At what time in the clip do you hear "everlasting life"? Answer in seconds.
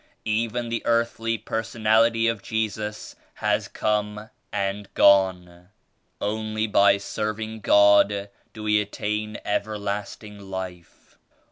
9.45-11.19